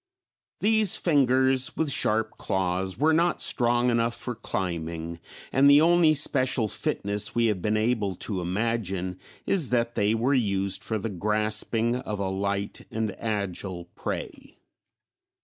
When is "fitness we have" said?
6.67-7.61